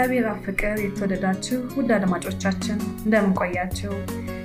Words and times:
በእግዚአብሔር 0.00 0.26
አብ 0.30 0.36
ፍቅር 0.44 0.76
የተወደዳችሁ 0.82 1.56
ውድ 1.76 1.88
አድማጮቻችን 1.94 2.76
እንደምን 2.98 3.32
ቆያችሁ? 3.38 3.92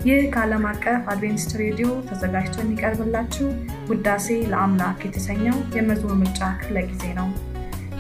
ይህ 0.07 0.21
ከዓለም 0.34 0.63
አቀፍ 0.70 1.03
አድቬንቲስት 1.11 1.52
ሬዲዮ 1.61 1.89
ተዘጋጅቶ 2.07 2.55
የሚቀርብላችሁ 2.61 3.48
ውዳሴ 3.89 4.27
ለአምላክ 4.52 5.03
የተሰኘው 5.08 5.58
የመዝሙር 5.77 6.16
ምርጫ 6.21 6.41
ክፍለ 6.61 6.80
ጊዜ 6.89 7.05
ነው። 7.19 7.27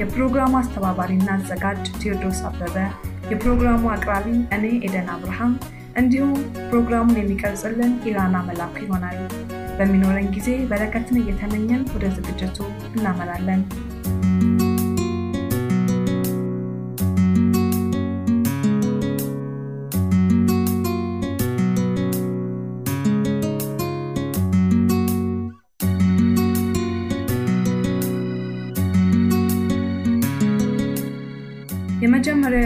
የፕሮግራሙ 0.01 0.51
አስተባባሪና 0.61 1.29
አዘጋጅ 1.37 1.83
ቴዎድሮስ 2.01 2.41
አበበ፣ 2.49 2.75
የፕሮግራሙ 3.31 3.85
አቅራቢ 3.93 4.27
እኔ 4.57 4.65
ኤደን 4.81 5.11
አብርሃም 5.15 5.53
እንዲሁም 5.95 6.33
ፕሮግራሙን 6.67 7.21
የሚቀርጽልን 7.21 7.93
ኢራና 8.09 8.35
መላኩ 8.49 8.75
ይሆናል። 8.85 9.19
በሚኖረን 9.77 10.29
ጊዜ 10.35 10.49
በረከትን 10.71 11.19
እየተመኘን 11.21 11.83
ወደ 11.95 12.07
ዝግጅቱ 12.17 12.57
እናመራለን። 12.91 13.63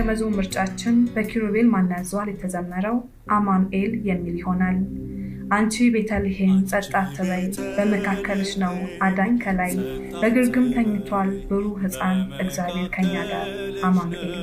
የመዝሙር 0.08 0.36
ምርጫችን 0.36 0.96
በኪሩቤል 1.14 1.66
ያዘዋል 1.94 2.28
የተዘመረው 2.32 2.98
አማኑኤል 3.30 3.94
የሚል 4.08 4.36
ይሆናል። 4.40 4.78
አንቺ 5.52 5.76
ቤተልሔም 5.94 6.54
ጸጥ 6.70 6.92
አትበይ፣ 7.00 7.44
በመካከልሽ 7.76 8.52
ነው 8.62 8.74
አዳኝ 9.06 9.34
ከላይ፣ 9.44 9.74
በግርግም 10.22 10.68
ተኝቷል 10.76 11.32
ብሩህ 11.50 11.76
ሕፃን 11.84 12.20
እግዚአብሔር 12.44 12.88
ከኛ 12.96 13.14
ጋር 13.32 13.50
አማኑኤል። 13.84 14.34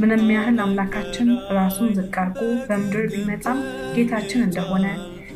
ምንም 0.00 0.24
ያህል 0.34 0.58
አምላካችን 0.64 1.30
ራሱን 1.56 1.92
ዝቅ 1.98 2.14
አድርጎ 2.22 2.40
በምድር 2.66 3.06
ቢመጣም 3.14 3.60
ጌታችን 3.96 4.44
እንደሆነ 4.46 4.86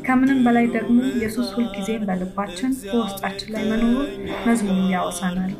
ከምንም 0.05 0.41
በላይ 0.45 0.67
ደግሞ 0.75 0.97
ኢየሱስ 1.13 1.49
ሁልጊዜም 1.55 2.05
በልባችን 2.07 2.73
በውስጣችን 2.85 3.53
ላይ 3.55 3.65
መኖሩን 3.71 4.09
መዝሙሩ 4.47 4.81
ያወሳናል። 4.93 5.53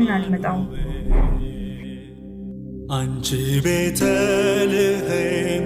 እናድምጠው። 0.00 0.58
አንቺ 2.90 3.28
ቤተልሔም 3.64 5.64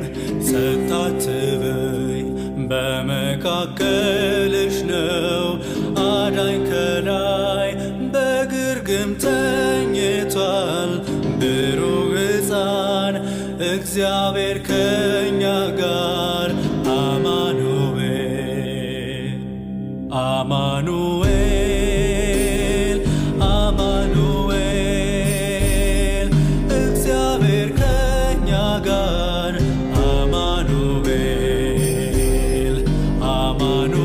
ጸጥ 0.49 0.91
አትበይ፣ 0.97 2.19
በመካከልሽ 2.71 3.37
ነው 4.91 5.47
አዳኝ 6.07 6.59
ከላይ፣ 6.71 7.71
በግርግም 8.15 9.13
ተኝቷል 9.25 10.93
ብሩህ 11.41 12.13
ሕፃን 12.19 13.17
እግዚአብሔር 13.73 14.61
ከኛ 14.69 15.24
አማኑኤል 33.65 34.04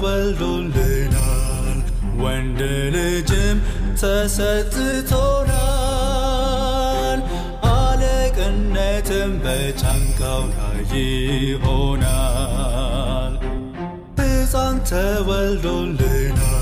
ተወልዶልናል፣ 0.00 1.78
ወንድ 2.22 2.60
ልጅም 2.94 3.56
ተሰጥቶናል። 4.00 4.38
አለቅነትም 7.70 9.32
በጫንቃው 9.44 10.42
ላይ 10.52 10.78
ይሆናል። 11.42 13.34
ሕፃን 14.20 14.76
ተወልዶልናል፣ 14.90 16.52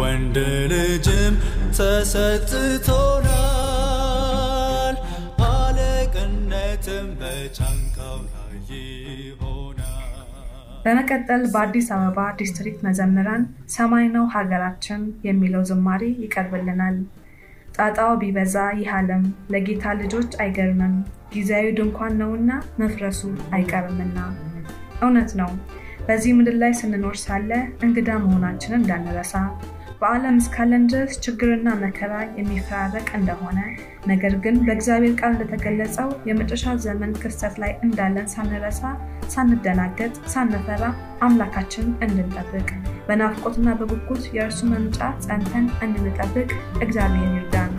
ወንድ 0.00 0.36
ልጅም 0.72 1.34
ተሰጥቶናል። 1.78 3.29
በመቀጠል 10.84 11.42
በአዲስ 11.52 11.88
አበባ 11.94 12.18
ዲስትሪክት 12.38 12.80
መዘምራን 12.86 13.42
ሰማይ 13.74 14.06
ነው 14.14 14.24
ሀገራችን 14.34 15.00
የሚለው 15.26 15.62
ዝማሬ 15.70 16.02
ይቀርብልናል። 16.22 16.96
ጣጣው 17.76 18.12
ቢበዛ 18.20 18.54
ይህ 18.78 18.88
ዓለም 18.96 19.22
ለጌታ 19.52 19.92
ልጆች 20.00 20.30
አይገርምም፣ 20.44 20.94
ጊዜያዊ 21.34 21.66
ድንኳን 21.76 22.16
ነውና 22.20 22.50
መፍረሱ 22.80 23.20
አይቀርምና። 23.56 24.16
እውነት 25.02 25.30
ነው። 25.40 25.50
በዚህ 26.06 26.32
ምድር 26.38 26.56
ላይ 26.62 26.72
ስንኖር 26.78 27.16
ሳለ 27.22 27.50
እንግዳ 27.86 28.10
መሆናችንን 28.22 28.80
እንዳንረሳ 28.80 29.34
በዓለም 30.00 30.36
እስካለን 30.40 30.84
ድረስ 30.90 31.14
ችግርና 31.24 31.68
መከራ 31.82 32.12
የሚፈራረቅ 32.38 33.08
እንደሆነ 33.18 33.58
ነገር 34.10 34.34
ግን 34.44 34.56
በእግዚአብሔር 34.66 35.14
ቃል 35.20 35.32
እንደተገለጸው 35.34 36.08
የመጨረሻ 36.28 36.74
ዘመን 36.84 37.12
ክስተት 37.22 37.56
ላይ 37.62 37.72
እንዳለን 37.86 38.28
ሳንረሳ፣ 38.34 38.82
ሳንደናገጥ፣ 39.32 40.14
ሳንፈራ 40.32 40.84
አምላካችን 41.26 41.86
እንድንጠብቅ 42.04 42.68
በናፍቆትና 43.08 43.68
በጉጉት 43.80 44.24
የእርሱ 44.36 44.60
መምጫ 44.72 44.98
ጸንተን 45.24 45.66
እንድንጠብቅ 45.86 46.50
እግዚአብሔር 46.82 47.32
ይርዳን። 47.36 47.72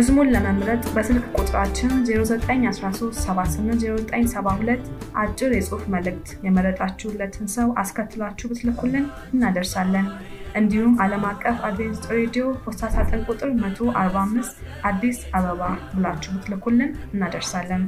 መዝሙር 0.00 0.26
ለመምረጥ 0.34 0.82
በስልክ 0.94 1.24
ቁጥራችን 1.38 1.90
0913780972 2.04 4.86
አጭር 5.22 5.50
የጽሑፍ 5.56 5.82
መልእክት 5.94 6.28
የመረጣችሁለትን 6.46 7.46
ሰው 7.54 7.68
አስከትላችሁ 7.82 8.46
ብትልኩልን 8.50 9.04
እናደርሳለን። 9.34 10.06
እንዲሁም 10.54 10.94
ዓለም 11.04 11.24
አቀፍ 11.30 11.58
አድቬንቲስት 11.68 12.04
ሬዲዮ 12.12 12.44
ፖስታ 12.62 12.82
ሳጥን 12.94 13.20
ቁጥር 13.28 13.50
145 13.58 14.56
አዲስ 14.90 15.18
አበባ 15.38 15.60
ብላችሁ 15.92 16.30
ብትልኩልን 16.36 16.90
እናደርሳለን። 17.12 17.82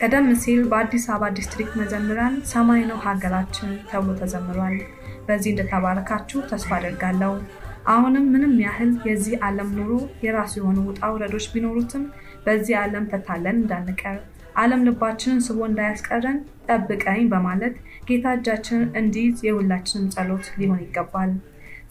ቀደም 0.00 0.26
ሲል 0.42 0.60
በአዲስ 0.70 1.04
አበባ 1.12 1.24
ዲስትሪክት 1.38 1.74
መዘምራን 1.80 2.34
ሰማይ 2.52 2.82
ነው 2.90 2.98
ሀገራችን 3.06 3.70
ተብሎ 3.90 4.10
ተዘምሯል። 4.22 4.76
በዚህ 5.26 5.50
እንደተባረካችሁ 5.52 6.38
ተስፋ 6.50 6.70
አደርጋለሁ። 6.78 7.32
አሁንም 7.86 8.26
ምንም 8.32 8.52
ያህል 8.62 8.90
የዚህ 9.06 9.34
ዓለም 9.46 9.70
ኑሮ 9.76 9.92
የራሱ 10.24 10.52
የሆኑ 10.58 10.78
ውጣ 10.88 11.10
ውረዶች 11.12 11.46
ቢኖሩትም 11.52 12.04
በዚህ 12.46 12.74
ዓለም 12.80 13.04
ተታለን 13.12 13.56
እንዳንቀር 13.60 14.18
ዓለም 14.56 14.84
ልባችንን 14.86 15.40
ስቦ 15.46 15.58
እንዳያስቀረን 15.68 16.38
ጠብቀኝ 16.68 17.22
በማለት 17.32 17.74
ጌታ 18.08 18.34
እጃችንን 18.36 18.84
እንዲይዝ 19.00 19.38
የሁላችንም 19.46 20.10
ጸሎት 20.14 20.46
ሊሆን 20.58 20.82
ይገባል። 20.84 21.32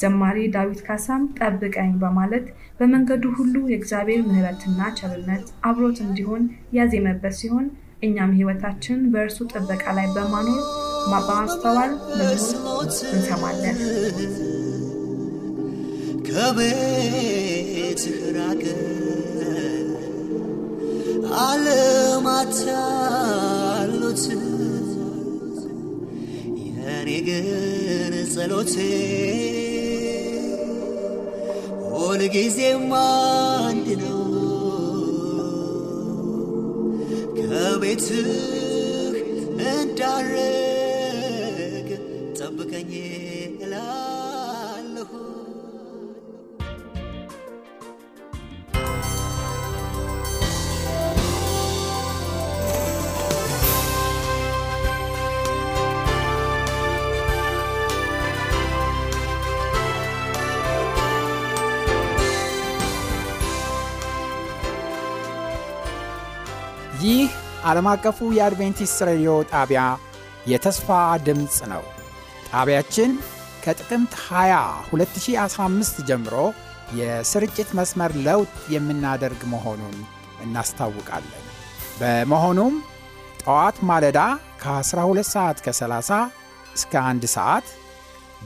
ዘማሪ 0.02 0.38
ዳዊት 0.54 0.80
ካሳም 0.86 1.24
ጠብቀኝ 1.40 1.92
በማለት 2.04 2.46
በመንገዱ 2.80 3.26
ሁሉ 3.38 3.56
የእግዚአብሔር 3.72 4.22
ምሕረትና 4.30 4.80
ቸርነት 5.00 5.46
አብሮት 5.70 6.00
እንዲሆን 6.06 6.46
ያዜመበት 6.78 7.36
ሲሆን 7.42 7.68
እኛም 8.04 8.36
ሕይወታችን 8.38 9.02
በእርሱ 9.14 9.40
ጥበቃ 9.54 9.84
ላይ 9.98 10.08
በማኖር 10.16 10.62
በማስተዋል 11.12 11.92
መዝሙር 12.20 12.82
እንሰማለን። 13.12 13.78
ከቤትህ 16.34 18.20
ራቀ። 18.36 18.64
ዓለማት 21.42 22.56
የኔ 26.62 27.10
ግን 27.28 27.50
ጸሎቴ። 28.34 28.76
ሁልጊዜም 31.92 32.90
አንድ 33.02 33.88
ነው። 34.02 34.18
ከቤትህ 37.40 38.30
እንዳረግ 39.72 40.30
ጠብቀኝ 42.40 42.92
እላለሁ 43.64 44.11
ዓለም 67.64 67.88
አቀፉ 67.92 68.18
የአድቬንቲስት 68.36 69.00
ሬዲዮ 69.10 69.32
ጣቢያ 69.52 69.82
የተስፋ 70.48 70.88
ድምፅ 71.26 71.58
ነው። 71.72 71.84
ጣቢያችን 72.50 73.12
ከጥቅምት 73.64 74.14
20 74.22 74.62
2015 74.94 76.00
ጀምሮ 76.10 76.36
የስርጭት 77.00 77.70
መስመር 77.80 78.12
ለውጥ 78.28 78.54
የምናደርግ 78.76 79.42
መሆኑን 79.54 79.98
እናስታውቃለን። 80.46 81.46
በመሆኑም 82.00 82.74
ጠዋት 83.44 83.78
ማለዳ 83.90 84.20
ከ12 84.64 85.30
ሰዓት 85.34 85.60
ከ30 85.66 86.20
እስከ 86.76 86.94
1 87.06 87.30
ሰዓት 87.36 87.68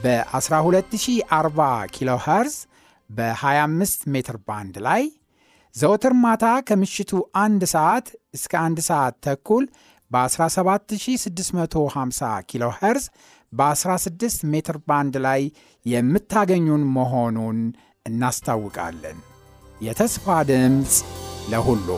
በ12040 0.04 1.66
ኪሎ 1.96 2.10
ኸርዝ 2.24 2.56
በ25 3.10 4.06
ሜትር 4.14 4.36
ባንድ 4.48 4.76
ላይ 4.86 5.02
ዘወትር 5.76 6.12
ማታ 6.22 6.44
ከምሽቱ 6.68 7.10
አንድ 7.36 7.62
ሰዓት 7.74 8.06
እስከ 8.34 8.52
አንድ 8.66 8.78
ሰዓት 8.88 9.14
ተኩል 9.26 9.64
በ17650 10.10 12.30
ኪሎ 12.50 12.64
ኸርዝ 12.78 13.04
በ16 13.52 14.46
ሜትር 14.52 14.76
ባንድ 14.88 15.14
ላይ 15.26 15.42
የምታገኙን 15.86 16.82
መሆኑን 16.96 17.58
እናስታውቃለን። 18.06 19.18
የተስፋ 19.80 20.26
ድምፅ 20.50 20.94
ለሁሉ 21.52 21.88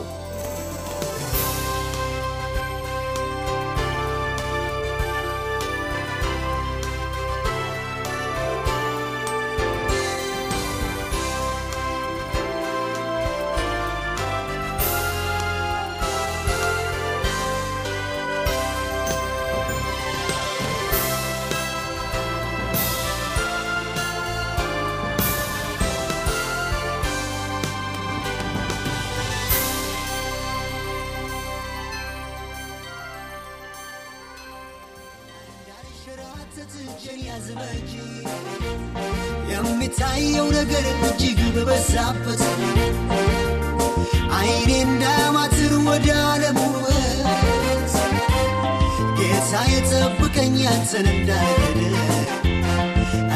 የጠብቀኝ 50.69 50.97
ያንተን 51.01 51.07
እንዳልገድ 51.11 51.77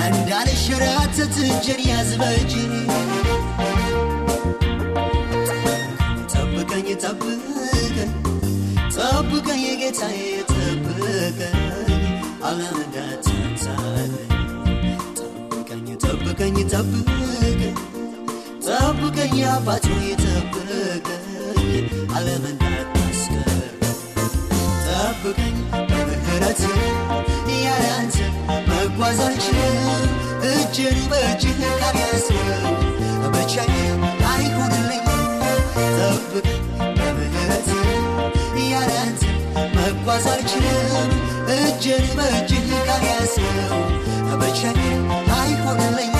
እንዳልሸራተት 0.05 1.35
እጄን 1.45 1.81
ያዝ 1.89 2.11
በእጅ 2.21 2.53
ጠብቀኝ 6.33 6.87
ጠብቀኝ 7.03 8.11
ጠብቀኝ 8.95 9.63
ጌታዬ 9.81 10.19
ጠብቀኝ 10.51 11.39
ዓለም 12.43 12.77
እንዳትንሳለኝ 12.83 14.13
ጠብቀኝ 15.19 15.87
ጠብቀኝ 16.05 16.57
ጠብቀኝ 16.73 17.61
ጠብቀኝ 18.67 19.35
አባቶ 19.53 19.87
ጠብቀኝ 20.23 21.07
ዓለም 22.15 22.45
እንዳታስቀር 22.51 23.59
ጠብቀኝ 24.87 25.55
በምህረት 25.89 26.61
መጓዝ 28.69 29.19
አልችልም። 29.25 30.11
እጅን 30.49 30.97
በእጅህ 31.11 31.59
ካልያዝከው 31.79 32.73
ብቻዬን 33.33 34.01
አይሆንልኝ 34.31 35.05
ጠብቀኝ 35.97 36.61
በምህረት 36.97 37.69
መጓዝ 39.77 40.25
አልችልም። 40.33 41.11
እጅን 41.57 42.05
በእጅህ 42.17 42.69
ካልያዝከው 42.87 43.81
ብቻዬን 44.41 45.03
አይሆንልኝ 45.37 46.12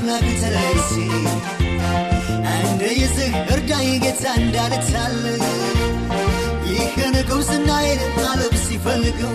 ሊነዳኝ 0.00 0.16
ከአምላክ 0.16 0.26
ተለይቼ 0.40 0.90
እንደ 2.60 2.82
ይዝህ 2.98 3.32
እርዳኝ 3.54 3.88
ጌታ 4.04 4.24
እንዳልታል 4.40 5.16
ይህን 6.70 7.16
ጉብዝናዬን 7.28 8.00
ዓለም 8.24 8.54
ሲፈልገው 8.64 9.34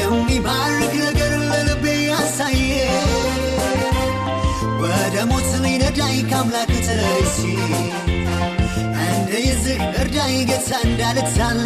የሚማርክ 0.00 0.94
ነገር 1.00 1.32
ለልቤ 1.50 1.84
ያሳየ 2.04 2.70
ወደ 4.82 5.16
ሞት 5.30 5.50
ሊነዳኝ 5.64 6.16
ከአምላክ 6.30 6.72
ተለይቼ 6.88 7.36
እንደ 9.08 9.30
ይዝህ 9.46 9.80
እርዳኝ 10.02 10.36
ጌታ 10.50 10.70
እንዳልታል 10.86 11.60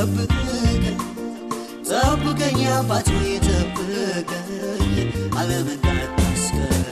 ጠብቀኝ 0.00 0.84
ጠብቀኝ 1.88 2.60
አባት 2.74 3.08
ሆይ 3.14 3.32
ጠብቀኝ 3.46 4.92
ዓለም 5.40 5.66
እንዳታስቀር 5.74 6.86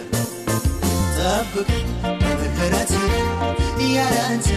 ጠብቀኝ 1.16 1.86
በምህረት 2.20 2.92
ያለ 3.88 4.16
አንተ 4.24 4.48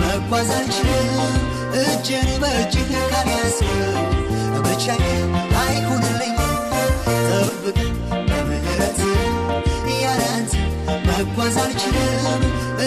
መጓዝ 0.00 0.50
እጄን 1.82 2.30
በእጅህ 2.42 2.92
ካልያዝከው 3.12 4.06
ብቻዬን 4.66 5.34
አይሆንልኝ 5.62 6.38
ጠብቀኝ 7.26 7.92
በምህረት 8.30 9.00
ያለ 9.98 10.22
አንተ 10.32 10.54
መጓዝ 11.08 11.58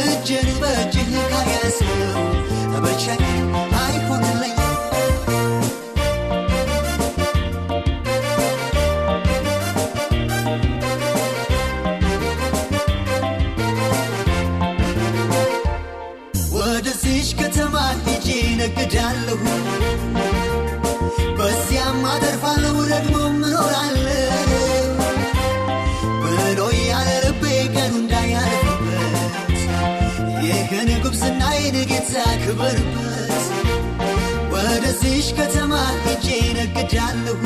እጄን 0.01 0.49
በእጅህ 0.63 1.13
ካልያዝከው 1.31 2.25
ብቻዬን 2.85 3.45
ዝናዬን 32.13 32.23
ጌታ 32.23 32.31
ክበርበት 32.41 33.45
ወደዚሽ 34.53 35.27
ከተማ 35.37 35.73
ሄጄ 36.05 36.25
ነግዳለሁ። 36.57 37.37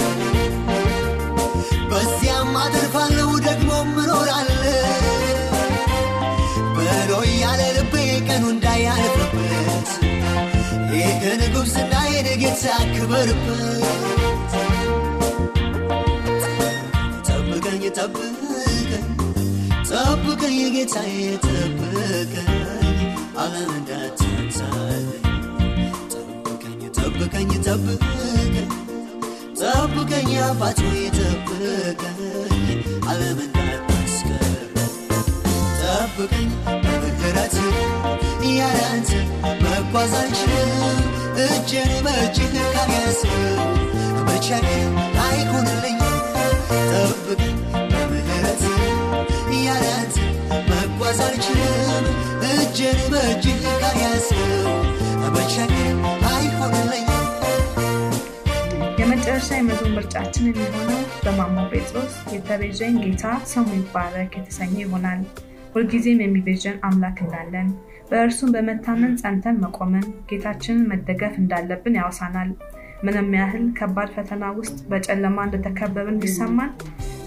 በዚያም 1.91 2.53
አተርፋለሁ 2.61 3.29
ደግሞ 3.45 3.69
እኖራለሁ። 3.95 4.63
ብሎ 6.77 7.11
ያለ 7.35 7.61
ልቤ 7.77 7.93
ቀኑ 8.27 8.43
እንዳያልፍበት 8.53 9.89
ይህን 10.95 11.43
ጉብዝናዬን 11.55 12.29
ጌታ 12.43 12.63
ክበርበት 12.93 14.53
ጠብቀኝ 17.27 17.83
ጠብቀኝ 17.91 19.05
ጠብቀኝ 19.91 20.57
ጌታዬ 20.75 21.13
ጠብቀኝ 21.45 22.33
እንዳትንሳለኝ 23.75 24.34
ጠብቀኝ 27.45 27.63
ጠብቀኝ 27.67 28.53
ጠብቀኝ 29.59 30.29
አባት 30.45 30.79
ሆይ 30.85 31.03
ጠብቀኝ 31.17 32.79
ዓለም 33.09 33.39
እንዳታስቀር 33.45 34.55
ጠብቀኝ 35.81 36.49
በምህረት 36.83 37.55
ያለ 38.57 38.79
መጓዝ 39.63 40.13
አልችልም 40.19 41.05
እጄን 41.45 41.93
በእጅህ 53.13 53.63
ካልያዝከው 53.77 54.73
ብቻዬን 55.31 55.97
አይሆንልኝ 56.27 57.04
የመጨረሻ 59.47 59.57
የመዝሙር 59.59 59.91
ምርጫችን 59.95 60.45
የሚሆነው 60.49 61.01
በማሞ 61.23 61.55
ጴጥሮስ 61.71 62.13
የተቤዠኝ 62.33 62.93
ጌታ 63.03 63.23
ስሙ 63.49 63.65
ይባረክ 63.75 64.31
የተሰኘ 64.37 64.73
ይሆናል። 64.83 65.19
ሁልጊዜም 65.73 66.21
የሚቤዠን 66.23 66.77
አምላክ 66.87 67.17
እንዳለን 67.23 67.67
በእርሱም 68.09 68.53
በመታመን 68.55 69.13
ጸንተን 69.21 69.59
መቆምን 69.63 70.07
ጌታችንን 70.29 70.87
መደገፍ 70.91 71.35
እንዳለብን 71.41 71.99
ያወሳናል። 71.99 72.49
ምንም 73.05 73.29
ያህል 73.39 73.67
ከባድ 73.79 74.09
ፈተና 74.15 74.49
ውስጥ 74.59 74.77
በጨለማ 74.91 75.45
እንደተከበብን 75.47 76.19
ቢሰማን 76.23 76.73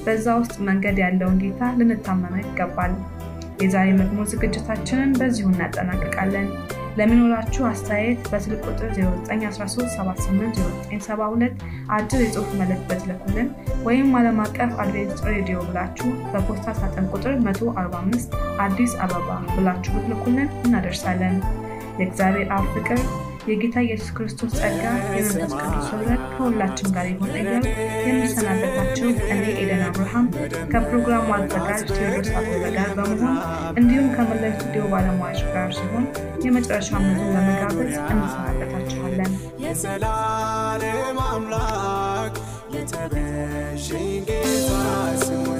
በዛ 0.05 0.27
ውስጥ 0.43 0.57
መንገድ 0.69 0.99
ያለውን 1.05 1.41
ጌታ 1.45 1.71
ልንታመነው 1.79 2.43
ይገባል። 2.45 2.95
የዛሬ 3.63 3.89
መዝሙር 4.01 4.29
ዝግጅታችንን 4.33 5.15
በዚሁ 5.21 5.49
እናጠናቅቃለን። 5.53 6.51
ለሚኖራችሁ 6.99 7.63
አስተያየት 7.69 8.21
በስልክ 8.31 8.61
ቁጥር 8.69 8.89
0913780972 8.99 11.63
አጭር 11.97 12.21
የጽሑፍ 12.25 12.51
መልእክት 12.61 12.85
በትልኩልን 12.91 13.49
ወይም 13.87 14.09
ዓለም 14.19 14.39
አቀፍ 14.45 14.73
አድቬንስ 14.85 15.21
ሬዲዮ 15.29 15.57
ብላችሁ 15.69 16.09
በፖስታ 16.33 16.67
ሳጥን 16.81 17.07
ቁጥር 17.15 17.35
145 17.47 18.37
አዲስ 18.67 18.93
አበባ 19.07 19.29
ብላችሁ 19.55 19.93
ብትልኩልን 19.97 20.51
እናደርሳለን። 20.65 21.37
የእግዚአብሔር 21.99 22.49
አብ 22.57 22.65
ፍቅር 22.75 22.99
የጌታ 23.49 23.77
ኢየሱስ 23.85 24.11
ክርስቶስ 24.17 24.53
ጸጋ 24.59 24.83
የመንፈስ 25.11 25.53
ቅዱስ 25.61 25.87
ኅብረት 25.93 26.23
ከሁላችን 26.33 26.89
ጋር 26.97 27.07
ይሁን 27.11 27.31
እያልኩ 27.35 27.71
የሚሰናበታችሁ 28.09 29.07
እኔ 29.29 29.45
ኤደን 29.63 29.83
አብርሃም 29.87 30.27
ከፕሮግራሙ 30.73 31.27
አዘጋጅ 31.37 31.81
ቴዎድሮስ 31.91 32.29
አበበ 32.39 32.65
ጋር 32.77 32.91
በመሆን 32.99 33.37
እንዲሁም 33.81 34.09
ከመላው 34.17 34.53
ስቱዲዮ 34.57 34.83
ባለሙያዎች 34.93 35.41
ጋር 35.55 35.69
ሲሆን 35.79 36.05
የመጨረሻ 36.45 36.91
መዝሙር 36.99 37.31
ለመጋበዝ 37.37 37.95
እንሰናበታችኋለን። 38.07 39.33
የዘላለም 39.63 41.19
አምላክ 41.27 42.35
የተቤዠኝ 42.75 44.09
ጌታ 44.29 44.71
ስሙ 45.23 45.58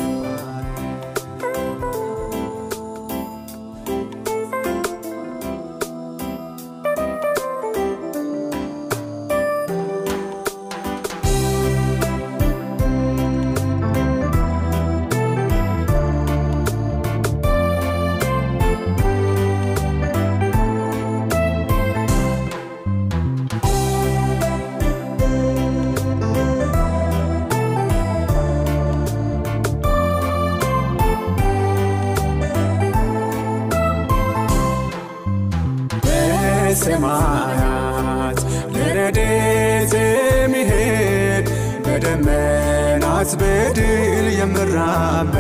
በደመናት 43.31 43.41
በድል 43.41 44.27
የምራመድ 44.39 45.35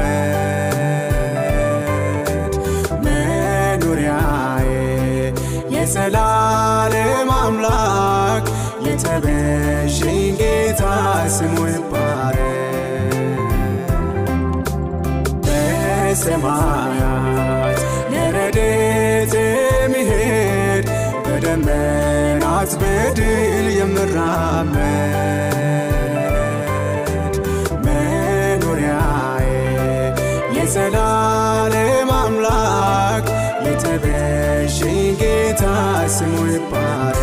መኖሪያዬ 3.04 4.66
የዘላለም 5.74 7.30
አምላክ 7.38 8.44
የተቤዠኝ 8.86 10.20
ጌታ 10.40 10.82
ስሙ 11.36 11.56
ይባረክ። 11.70 13.14
በሰማያት 16.60 17.80
ለረድኤት 18.12 19.34
የሚሄድ 19.38 20.86
በደመናት 21.24 22.70
በድል 22.82 23.28
የምራመድ 23.78 25.47
የዘላለም 30.68 32.10
አምላክ 32.14 33.26
የተቤዠኝ 33.66 34.98
ጌታ 35.20 35.62
ስሙ 36.16 36.34
ይባረክ። 36.50 37.17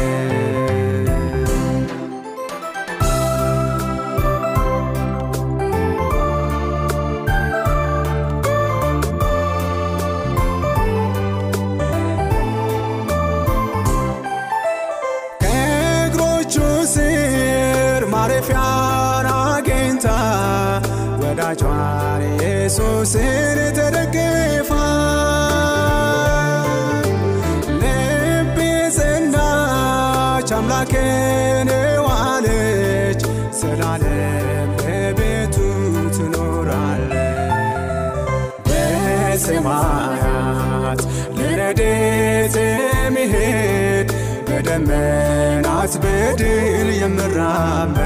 ለረድኤት 42.46 42.58
የሚሄድ 42.98 44.10
በደመናት 44.48 45.94
በድል 46.04 46.90
የምራመድ 46.98 48.06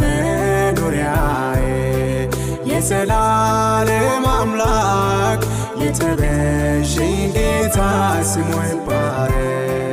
መኖሪያዬ 0.00 1.62
የዘላለም 2.70 4.26
አምላክ 4.32 5.42
የተቤዠኝ 5.82 7.16
ጌታ 7.36 7.78
ስሙ 8.32 8.50
ይባረክ። 8.66 9.87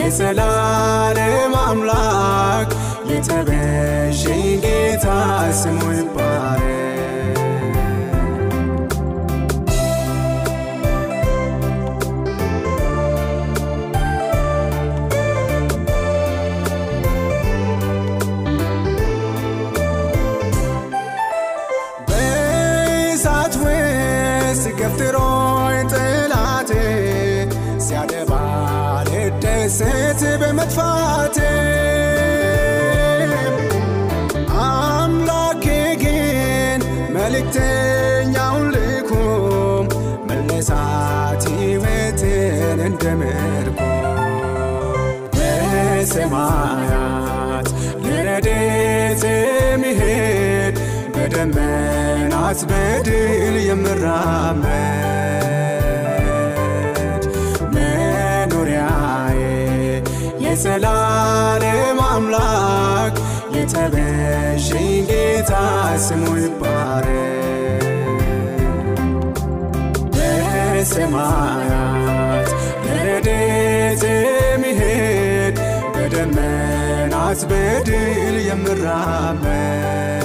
የዘላለም 0.00 1.56
አምላክ 1.64 2.68
የተቤዠኝ 3.28 4.42
ጌታ 4.64 5.06
ስሙ 5.60 5.78
ይባረክ። 5.92 7.38
በእሳት 22.08 23.54
ውስጥ 23.62 24.64
ገፍትሮኝ 24.78 25.78
ጠላቴ 25.92 26.70
ሲያደባ 27.86 28.32
ልደሰት 29.08 30.22
በመጥፋቴ 30.42 31.38
በሰማያት 46.18 47.66
ለረድኤት 48.04 49.22
የሚሄድ 49.30 50.76
በደመናት 51.14 52.60
በድል 52.70 53.56
የምራመድ 53.66 54.64
መኖሪያዬ 57.74 59.40
የዘላለም 60.46 62.00
አምላክ 62.08 63.14
የተቤዠኝ 63.56 64.90
ጌታ 65.10 65.52
ስሙ 66.06 66.24
ይባረክ። 66.38 67.84
በሰማያት 70.78 72.48
ለረድኤት 72.86 74.02
የሚሄድ 74.08 75.25
በደመናት 76.18 77.40
በድል 77.50 78.36
የምራመድ 78.46 80.15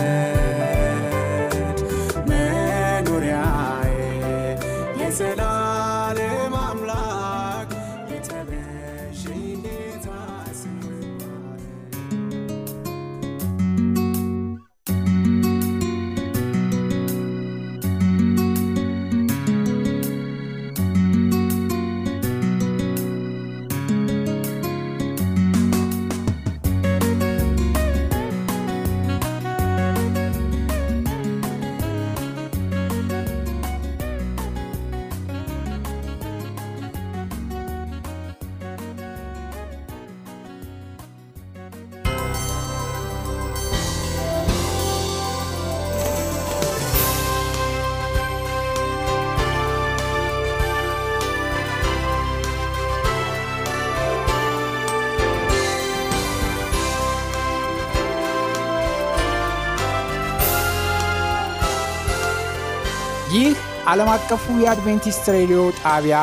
ይህ 63.34 63.52
ዓለም 63.88 64.10
አቀፉ 64.14 64.44
የአድቬንቲስት 64.62 65.26
ሬዲዮ 65.36 65.60
ጣቢያ 65.82 66.18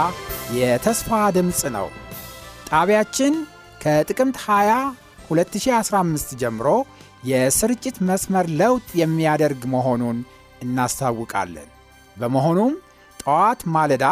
የተስፋ 0.57 1.09
ድምፅ 1.37 1.61
ነው። 1.77 1.87
ጣቢያችን 2.71 3.35
ከጥቅምት 3.83 4.37
20 4.43 4.75
2015 5.31 6.35
ጀምሮ 6.43 6.69
የስርጭት 7.31 7.97
መስመር 8.09 8.47
ለውጥ 8.61 8.89
የሚያደርግ 9.01 9.63
መሆኑን 9.75 10.19
እናስታውቃለን። 10.63 11.69
በመሆኑም 12.17 12.75
ጠዋት 13.21 13.63
ማለዳ 13.77 14.05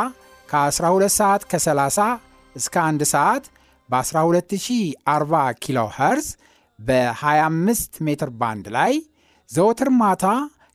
ከ12 0.48 1.14
ሰዓት 1.18 1.44
ከ30 1.52 2.08
እስከ 2.56 2.76
1 2.86 3.08
ሰዓት 3.14 3.44
በ12040 3.88 5.56
ኪሎ 5.64 5.88
ኸርዝ 5.96 6.28
በ25 6.78 8.04
ሜትር 8.06 8.30
ባንድ 8.40 8.68
ላይ 8.76 8.94
ዘወትር 9.50 9.90
ማታ 10.00 10.24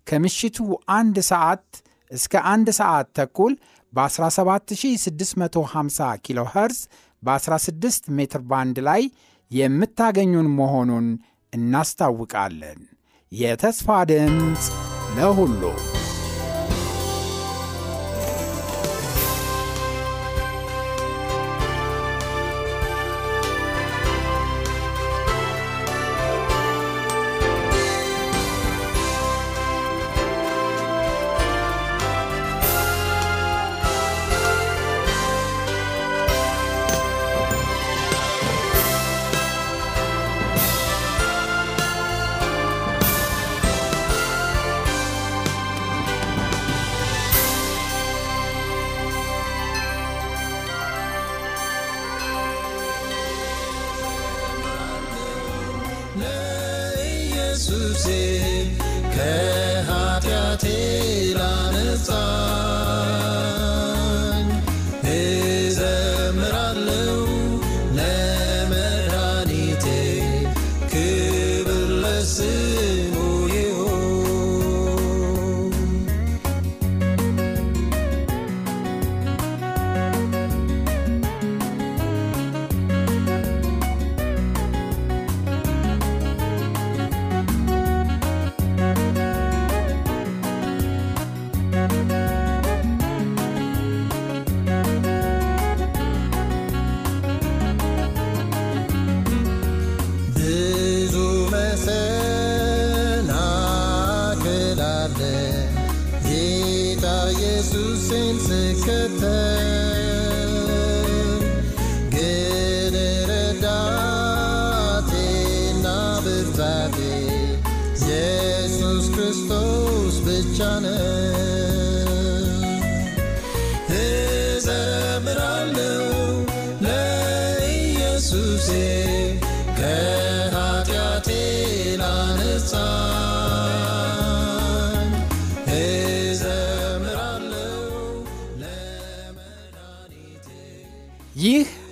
ከምሽቱ 0.08 0.58
አንድ 0.96 1.18
ሰዓት 1.30 1.66
እስከ 2.12 2.34
አንድ 2.52 2.68
ሰዓት 2.80 3.08
ተኩል 3.18 3.54
በ17650 3.94 6.10
ኪሎ 6.26 6.40
ኸርዝ 6.54 6.80
በ16 7.24 8.10
ሜትር 8.18 8.42
ባንድ 8.52 8.78
ላይ 8.88 9.02
የምታገኙን 9.52 10.48
መሆኑን 10.60 11.08
እናስታውቃለን። 11.54 12.80
የተስፋ 13.32 13.88
ድምፅ 14.10 14.64
ለሁሉ 15.18 15.62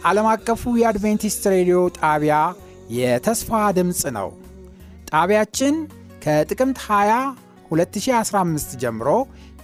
ዓለም 0.09 0.27
አቀፉ 0.31 0.61
የአድቬንቲስት 0.79 1.43
ሬዲዮ 1.53 1.79
ጣቢያ 1.97 2.35
የተስፋ 2.95 3.49
ድምፅ 3.77 4.01
ነው። 4.15 4.29
ጣቢያችን 5.11 5.75
ከጥቅምት 6.23 6.79
20 6.85 7.17
2015 7.71 8.73
ጀምሮ 8.83 9.09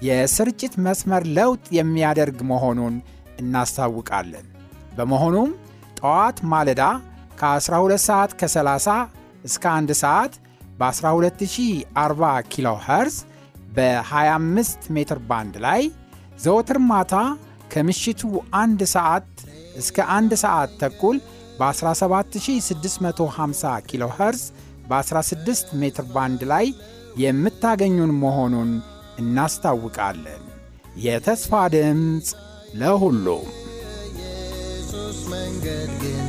የስርጭት 0.07 0.73
መስመር 0.87 1.23
ለውጥ 1.37 1.65
የሚያደርግ 1.77 2.39
መሆኑን 2.51 2.95
እናስታውቃለን። 3.41 4.45
በመሆኑም 4.97 5.49
ጠዋት 5.99 6.37
ማለዳ 6.53 6.83
ከ12 7.41 8.03
ሰዓት 8.07 8.33
ከ30 8.41 8.97
እስከ 9.49 9.63
1 9.73 9.95
ሰዓት 10.03 10.35
በ12040 10.79 12.35
ኪሎ 12.53 12.69
ኸርዝ 12.85 13.17
በ25 13.77 14.89
ሜትር 14.97 15.21
ባንድ 15.29 15.55
ላይ 15.65 15.81
ዘወትር 16.45 16.79
ማታ 16.91 17.15
ከምሽቱ 17.73 18.21
አንድ 18.59 18.81
ሰዓት 18.95 19.27
እስከ 19.75 19.97
አንድ 20.15 20.31
ሰዓት 20.43 20.71
ተኩል 20.81 21.17
በ17650 21.59 23.73
ኪሎ 23.89 24.03
ኸርዝ 24.17 24.43
በ16 24.89 25.69
ሜትር 25.81 26.05
ባንድ 26.15 26.41
ላይ 26.51 26.65
የምታገኙን 27.17 28.11
መሆኑን 28.23 28.71
እናስታውቃለን። 29.19 30.41
የተስፋ 31.05 31.51
ድምፅ 31.73 32.27
ለሁሉም 32.75 33.47
የኢየሱስ 34.19 35.17
መንገድ 35.33 35.91
ግን 36.01 36.27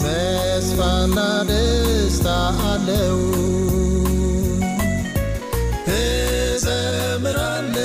ተስፋና 0.00 1.18
ደስታ 1.50 2.26
አለው። 2.66 3.18
እዘምራለሁ 5.96 7.75